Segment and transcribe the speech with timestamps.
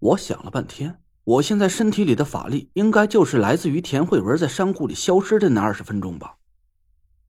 [0.00, 6.36] 我想了半天，我现在身体里的法力应该就是来自于田慧文在山谷里消失的那二十分钟吧。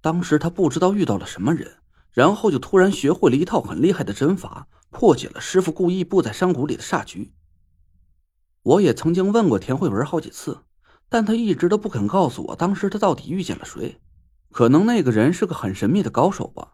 [0.01, 1.77] 当时他不知道遇到了什么人，
[2.11, 7.33] 然后就突然学会了一套很厉害的针法，破解了师傅故意布在山谷里的煞局。
[8.61, 10.59] 我也曾经问过田慧文好几次，
[11.09, 13.99] 但他一直都不肯告诉我当时他到底遇见了谁。
[14.51, 16.73] 可能那个人是个很神秘的高手吧。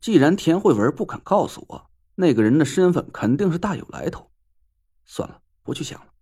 [0.00, 4.30] 既然田慧文不肯告诉我，那个人的身份肯定是大有来头。
[5.06, 6.12] 算了，不去想了。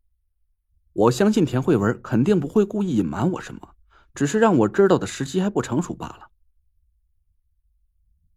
[0.92, 3.74] 我相信田慧文肯定不会故意隐瞒我什么，
[4.14, 6.30] 只是让我知道的时机还不成熟罢了。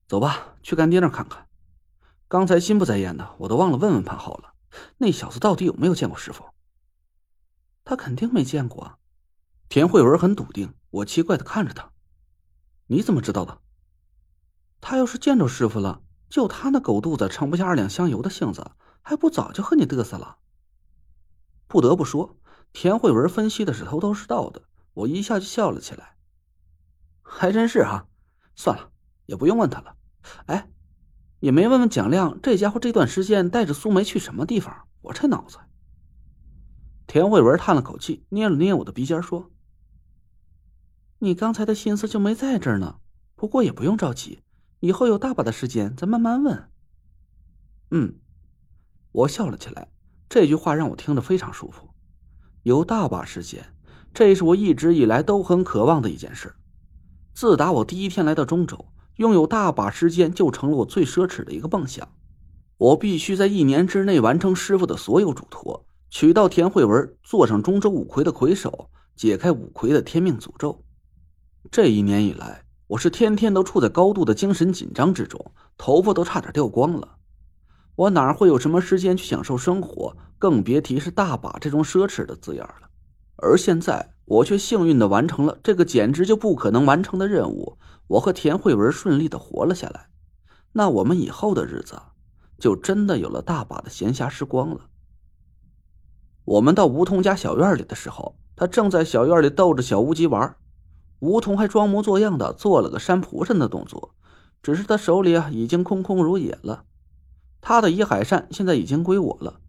[0.08, 1.48] 走吧，去干爹那看看。
[2.28, 4.54] 刚才心不在焉的，我都忘了问问潘浩了。
[4.98, 6.46] 那小子到底有没有见过师傅？
[7.84, 8.98] 他肯定没见过。
[9.70, 10.74] 田慧文很笃定。
[10.90, 11.92] 我奇怪的看着他
[12.88, 13.62] ：“你怎么知道的？
[14.80, 18.72] 他要是见着师傅了，就他那狗肚子盛不下二两香油的性子。”
[19.08, 20.38] 还不早就和你嘚瑟了。
[21.70, 22.36] 不得不说，
[22.74, 26.18] 田慧文分析的是头头是道的，我一下就笑了起来。
[27.24, 28.10] 还真是哈，
[28.54, 28.92] 算了，
[29.26, 29.96] 也不用问他了。
[30.48, 30.70] 哎，
[31.40, 34.90] 也没问问蒋亮，这家伙这段时间带着苏梅去什么地方？
[35.04, 35.58] 我这脑子。
[37.08, 39.50] 田慧文叹了口气，捏了捏我的鼻尖，说
[41.20, 43.00] ：“你刚才的心思就没在这儿呢。
[43.36, 44.44] 不过也不用着急，
[44.82, 46.70] 以后有大把的时间，再慢慢问。”
[47.92, 48.20] 嗯。
[49.18, 49.88] 我笑了起来，
[50.30, 51.90] 这句话让我听着非常舒服。
[52.62, 53.66] 有大把时间，
[54.14, 56.54] 这是我一直以来都很渴望的一件事。
[57.34, 62.08] 自打我第一天来到中州，拥有大把时间就成了我最奢侈的一个梦想。
[62.78, 70.84] 我必须在一年之内完成师傅的所有嘱托，娶到田慧文，坐上中州五魁的魁首，解开五魁的天命诅咒。
[71.72, 75.44] 这一年以来，我是天天都处在高度的精神紧张之中，
[75.76, 77.16] 头发都差点掉光了。
[77.98, 80.16] 我哪会有什么时间去享受生活？
[80.38, 82.90] 更别提是大把这种奢侈的字眼了。
[83.38, 87.80] 而现在，我却幸运的完成了这个简直就不可能完成的任务。
[88.06, 90.10] 我和田慧文顺利的活了下来，
[90.74, 92.00] 那我们以后的日子
[92.60, 94.82] 就真的有了大把的闲暇时光了。
[96.46, 100.56] 我们到梧桐家小院里的时候，他正在小院里逗着小乌鸡玩，
[101.18, 104.14] 梧桐还装模作样的做了个山蒲扇的动作，
[104.62, 106.84] 只是他手里啊已经空空如也了。
[107.68, 109.60] 他的遗海扇现在已经归我了，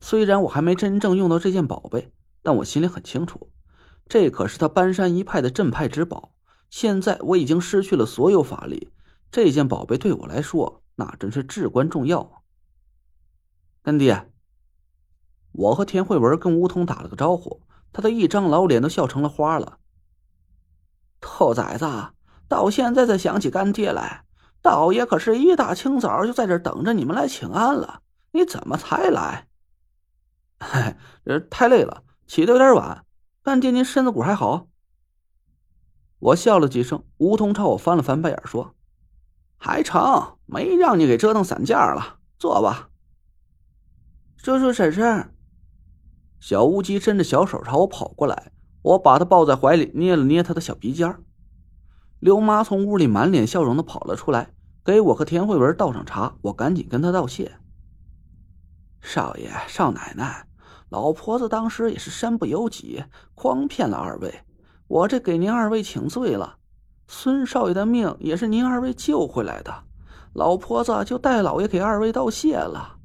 [0.00, 2.10] 虽然我还没真正用到这件宝贝，
[2.42, 3.50] 但我心里很清楚，
[4.08, 6.32] 这可是他搬山一派的镇派之宝。
[6.70, 8.90] 现在我已经失去了所有法力，
[9.30, 12.42] 这件宝贝对我来说那真是至关重要。
[13.82, 14.32] 干爹，
[15.52, 17.60] 我和田慧文跟梧桐打了个招呼，
[17.92, 19.78] 他的一张老脸都笑成了花了。
[21.20, 21.84] 兔崽子，
[22.48, 24.24] 到现在才想起干爹来。
[24.62, 28.00] 道爷可是一大清早就在这等着你们来请安了，
[28.30, 29.48] 你怎么才来？
[30.58, 33.04] 嗨，这太累了，起的有点晚。
[33.42, 34.68] 干爹，您身子骨还好？
[36.20, 38.76] 我笑了几声，梧桐朝我翻了翻白眼，说
[39.58, 42.18] ：“还成，没让你给折腾散架了。
[42.38, 42.90] 坐吧。”
[44.38, 45.34] 叔叔婶婶，
[46.38, 48.52] 小乌鸡伸着小手朝我跑过来，
[48.82, 51.18] 我把他抱在怀里，捏了捏他的小鼻尖
[52.22, 56.36] 刘妈从屋里满脸笑容的跑了出来，给我和田慧文倒上茶。
[56.42, 57.56] 我赶紧跟她道谢
[59.02, 60.46] ：“少爷、少奶奶，
[60.88, 63.02] 老婆子当时也是身不由己，
[63.34, 64.42] 诓骗了二位，
[64.86, 66.58] 我这给您二位请罪了。
[67.08, 69.82] 孙少爷的命也是您二位救回来的，
[70.32, 72.98] 老婆子就代老爷给二位道谢了。”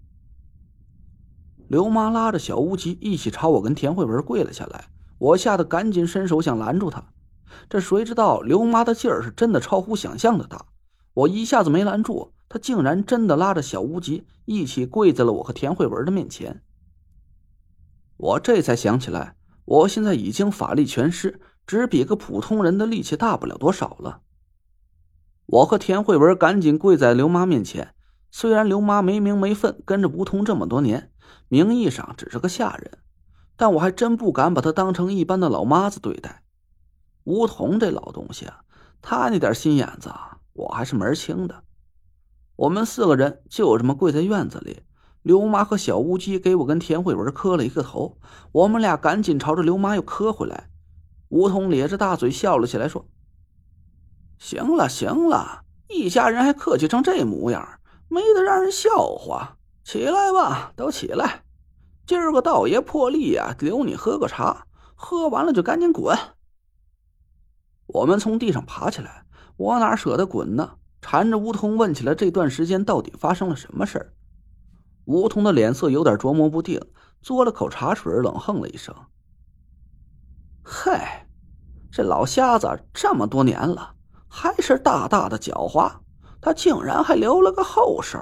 [1.67, 7.03] 刘妈拉着小乌鸡一起朝我跟田慧文跪了下来，我吓得赶紧伸手想拦住她。
[7.69, 10.65] 这谁知道刘妈的劲儿是真的超乎想象的大，
[11.13, 16.61] 我一下子没拦住，她竟然真的拉着小无极一起跪在了我和田慧文的面前。
[18.17, 24.21] 我这才想起来，我现在已经法力全失，只比个普通人的力气大不了多少了。
[25.45, 27.93] 我和田慧文赶紧跪在刘妈面前，
[28.31, 31.11] 虽然刘妈没名没分，跟着吴桐这么多年，
[31.47, 32.97] 名义上只是个下人，
[33.55, 36.43] 但我还真不敢把她当成一般的老妈子对待。
[37.27, 38.61] 梧桐这老东西啊，
[39.01, 40.09] 他那点心眼子，
[40.53, 41.61] 我还是门清的。
[42.55, 44.83] 我们四个人就这么跪在院子里，
[45.23, 48.17] 刘妈和小乌鸡给我跟田慧文磕了一个头，
[48.53, 50.69] 我们俩赶紧朝着刘妈又磕回来。
[51.27, 53.05] 梧桐咧着大嘴笑了起来，说
[54.39, 59.57] ：“行了行了，一家人还客气成这模样，没得让人笑话。
[59.83, 61.43] 起来吧，都起来。
[62.05, 64.65] 今儿个道爷破例呀，留你喝个茶，
[64.95, 66.17] 喝完了就赶紧滚。”
[67.97, 70.75] 我们从地上爬起来，我哪舍得滚呢？
[71.01, 74.13] 缠着梧桐问起了这段时间到底发生了什么事儿。
[75.05, 76.79] 梧桐的脸色有点琢磨不定，
[77.23, 78.93] 嘬了口茶水，冷哼了一声
[80.63, 81.27] ：“嗨，
[81.91, 83.95] 这老瞎子这么多年了，
[84.27, 85.91] 还是大大的狡猾。
[86.39, 88.19] 他竟然还留了个后手。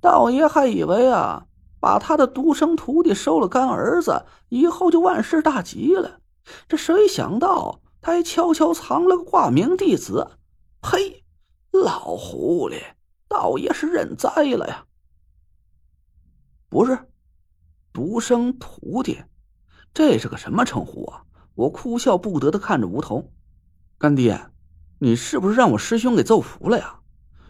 [0.00, 1.46] 道爷还以为啊，
[1.78, 6.20] 把他的独生徒弟收了干儿子，以后就万事大吉了。
[6.68, 10.38] 这谁想到，还悄悄藏了个挂名弟子。
[10.80, 11.24] 呸！
[11.72, 12.80] 老狐狸，
[13.26, 14.86] 道爷是认栽了呀。
[16.68, 16.96] 不是。”
[17.92, 19.24] 独生徒弟，
[19.92, 21.24] 这是个什么称呼啊？
[21.56, 23.32] 我哭笑不得的看着梧桐，
[23.98, 24.52] 干爹，
[25.00, 27.00] 你是不是让我师兄给揍服了呀？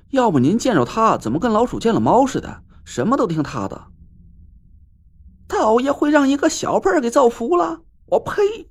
[0.09, 3.89] 要不您见着他怎么跟老鼠见了猫似的，什么都听他的？
[5.47, 7.83] 道爷会让一个小辈儿给揍服了？
[8.07, 8.71] 我呸！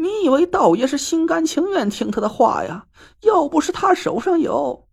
[0.00, 2.86] 你以为道爷是心甘情愿听他的话呀？
[3.22, 4.86] 要不是他手上有……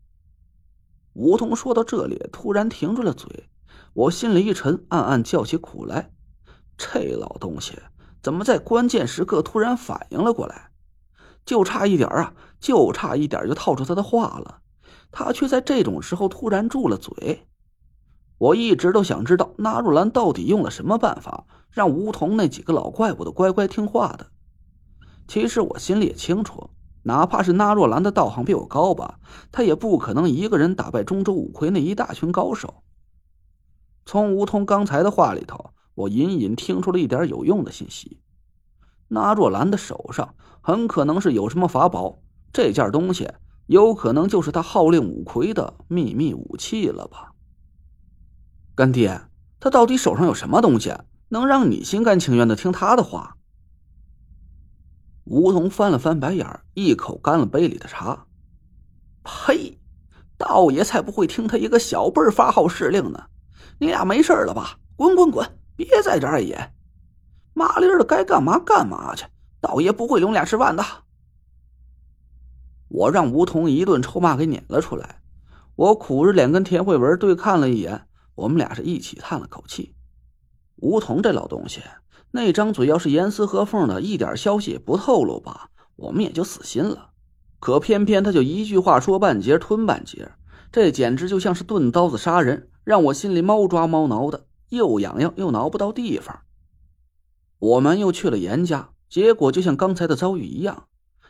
[1.13, 3.47] 梧桐说到这里，突然停住了嘴。
[3.93, 6.11] 我心里一沉，暗暗叫起苦来。
[6.75, 7.77] 这老东西
[8.23, 10.71] 怎么在关键时刻突然反应了过来？
[11.45, 14.61] 就差一点啊，就差一点就套出他的话了。
[15.11, 17.47] 他却在这种时候突然住了嘴。
[18.39, 24.31] 我一直都想知道纳若兰到底用了什么办法，让梧桐那几个老怪物都乖乖听话的。
[25.27, 26.69] 其实我心里也清楚，
[27.03, 29.19] 哪怕是纳若兰的道行比我高吧，
[29.51, 32.83] 他也不可能一个人打败中州五魁那一大群高手。
[34.05, 38.19] 从吴通刚才的话里头，我隐隐听出了一点有用的信息。
[39.07, 42.19] 那若兰的手上很可能是有什么法宝，
[42.53, 43.29] 这件东西
[43.67, 47.33] 有可能就是他号令五魁的秘密武器了吧？
[48.75, 49.21] 干爹，
[49.59, 50.93] 他到底手上有什么东西，
[51.29, 53.37] 能让你心甘情愿的听他的话？
[55.25, 58.25] 吴桐翻了翻白眼，一口干了杯里的茶。
[59.23, 59.79] 呸！
[60.37, 63.25] 道爷才不会听他一个小辈发号施令呢。
[63.79, 64.79] 你俩没事了吧？
[64.95, 65.59] 滚滚滚！
[65.75, 66.73] 别在这碍眼，
[67.53, 69.25] 麻利的该干嘛干嘛去。
[69.59, 70.83] 道爷不会留俩吃饭的。
[72.87, 75.21] 我让吴桐一顿臭骂给撵了出来。
[75.75, 79.95] 我苦着脸跟田慧文对看了一眼，我们俩是一起叹了口气。
[80.75, 81.81] 吴桐这老东西，
[82.35, 87.11] 那张嘴要是严丝合缝的，一点消息也不透露吧，我们也就死心了。
[87.61, 90.33] 可偏偏他就一句话说半截，吞半截，
[90.69, 92.69] 这简直就像是钝刀子杀人。
[92.83, 96.41] 让我心里猫抓猫挠的，又痒痒又挠不到地方。
[97.57, 100.87] 我们又去了严家，结果就像刚才的遭遇一样，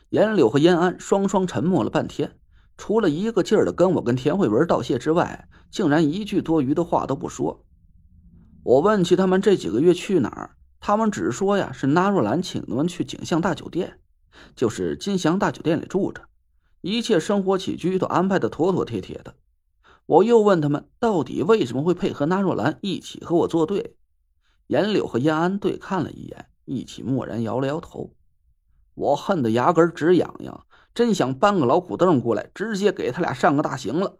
[0.10, 2.36] 严柳和严安双双沉默了半天，
[2.78, 7.63] 除了一个劲儿的跟我跟田慧文道谢之外，竟然一句多余的话都不说。
[8.63, 10.56] 我问起他们这几个月去哪儿，
[10.88, 14.00] 他们只说呀是纳若兰请他们去景象大酒店，
[14.56, 16.28] 就是金祥大酒店里住着，
[16.82, 19.34] 一切生活起居都安排的妥妥帖帖的。
[20.06, 23.96] 我又问他们，到底为什么会配合纳若兰一起和我作对？
[24.68, 28.14] 严柳和燕安对看了一眼，一起默然摇了摇头。
[28.94, 34.20] 我恨得牙根直痒痒，真想搬个老虎凳过来，直接给他俩上个大刑了。